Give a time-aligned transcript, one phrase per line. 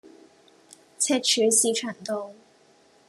[0.97, 2.33] 赤柱市場道